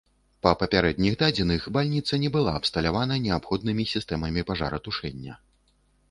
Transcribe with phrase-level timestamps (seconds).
[0.45, 5.37] Па папярэдніх дадзеных, бальніца не была абсталявана неабходнымі сістэмамі пажаратушэння.